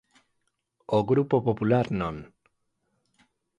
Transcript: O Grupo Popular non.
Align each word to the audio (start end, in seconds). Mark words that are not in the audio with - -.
O 0.97 0.99
Grupo 1.09 1.35
Popular 1.47 1.87
non. 2.01 2.15